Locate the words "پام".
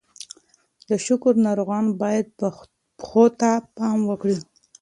3.77-3.99